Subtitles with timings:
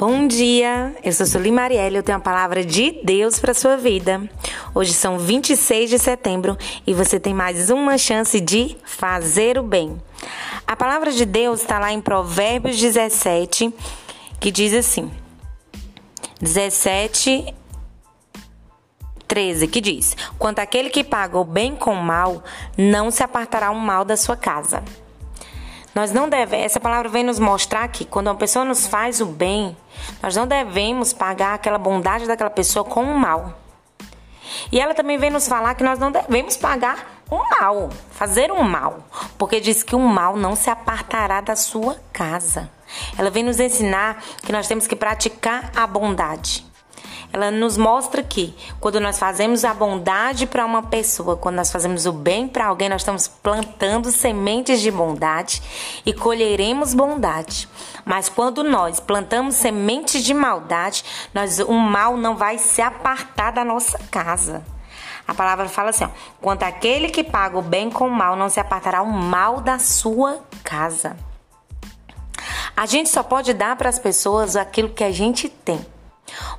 [0.00, 4.18] Bom dia, eu sou Sueli Marielle, eu tenho a palavra de Deus para sua vida.
[4.74, 6.56] Hoje são 26 de setembro
[6.86, 10.00] e você tem mais uma chance de fazer o bem.
[10.66, 13.74] A palavra de Deus está lá em Provérbios 17,
[14.40, 15.10] que diz assim:
[16.40, 17.54] 17,
[19.28, 22.42] 13, que diz: Quanto aquele que paga o bem com o mal,
[22.74, 24.82] não se apartará o mal da sua casa.
[25.94, 29.26] Nós não devemos, essa palavra vem nos mostrar que quando uma pessoa nos faz o
[29.26, 29.76] bem,
[30.22, 33.58] nós não devemos pagar aquela bondade daquela pessoa com o mal.
[34.70, 38.62] E ela também vem nos falar que nós não devemos pagar o mal, fazer o
[38.62, 39.04] mal,
[39.38, 42.70] porque diz que o mal não se apartará da sua casa.
[43.16, 46.69] Ela vem nos ensinar que nós temos que praticar a bondade.
[47.32, 52.04] Ela nos mostra que quando nós fazemos a bondade para uma pessoa, quando nós fazemos
[52.06, 55.62] o bem para alguém, nós estamos plantando sementes de bondade
[56.04, 57.68] e colheremos bondade.
[58.04, 63.64] Mas quando nós plantamos sementes de maldade, nós, o mal não vai se apartar da
[63.64, 64.64] nossa casa.
[65.26, 66.08] A palavra fala assim: ó,
[66.40, 69.78] quanto aquele que paga o bem com o mal, não se apartará o mal da
[69.78, 71.16] sua casa.
[72.76, 75.84] A gente só pode dar para as pessoas aquilo que a gente tem.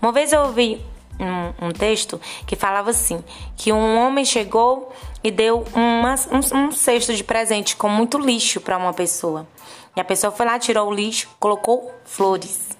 [0.00, 0.80] Uma vez eu ouvi
[1.18, 3.22] um, um, texto que falava assim:
[3.56, 4.92] que um homem chegou
[5.22, 9.46] e deu uma, um, um cesto de presente com muito lixo para uma pessoa.
[9.94, 12.70] E a pessoa foi lá, tirou o lixo, colocou flores.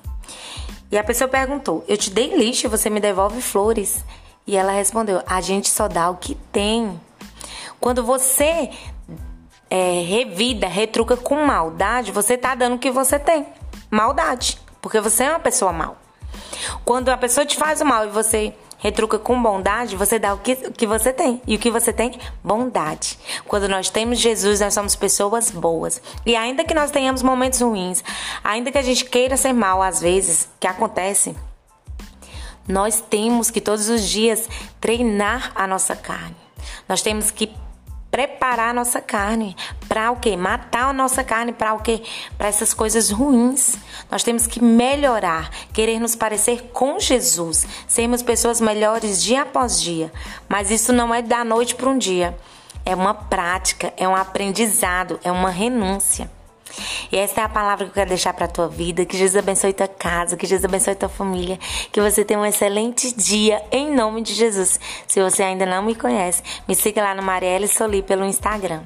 [0.91, 4.05] E a pessoa perguntou: Eu te dei lixo e você me devolve flores?
[4.47, 6.99] E ela respondeu: A gente só dá o que tem.
[7.79, 8.71] Quando você
[9.71, 13.47] é, revida, retruca com maldade, você tá dando o que você tem.
[13.91, 14.59] Maldade.
[14.81, 15.97] Porque você é uma pessoa mal.
[16.85, 20.39] Quando a pessoa te faz o mal e você retruca com bondade, você dá o
[20.39, 21.41] que, o que você tem.
[21.47, 22.19] E o que você tem?
[22.43, 23.19] Bondade.
[23.47, 26.01] Quando nós temos Jesus, nós somos pessoas boas.
[26.25, 28.03] E ainda que nós tenhamos momentos ruins,
[28.43, 31.37] ainda que a gente queira ser mal às vezes, que acontece,
[32.67, 34.49] nós temos que todos os dias
[34.81, 36.37] treinar a nossa carne.
[36.89, 37.53] Nós temos que
[38.11, 39.57] preparar a nossa carne
[39.89, 40.37] para o quê?
[40.37, 42.03] Matar a nossa carne para o quê?
[42.37, 43.77] Para essas coisas ruins.
[44.11, 50.13] Nós temos que melhorar, querer nos parecer com Jesus, sermos pessoas melhores dia após dia.
[50.49, 52.37] Mas isso não é da noite para um dia.
[52.85, 56.31] É uma prática, é um aprendizado, é uma renúncia.
[57.11, 59.05] E essa é a palavra que eu quero deixar para tua vida.
[59.05, 61.59] Que Jesus abençoe tua casa, que Jesus abençoe tua família.
[61.93, 64.79] Que você tenha um excelente dia em nome de Jesus.
[65.07, 68.83] Se você ainda não me conhece, me siga lá no Marielle Soli pelo Instagram.